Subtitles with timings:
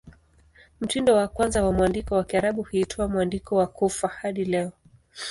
[0.81, 4.71] Mtindo wa kwanza wa mwandiko wa Kiarabu huitwa "Mwandiko wa Kufa" hadi leo.